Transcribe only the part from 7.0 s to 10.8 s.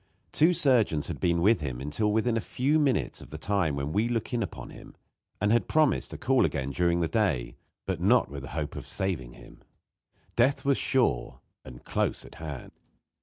the day, but not with the hope of saving him. Death was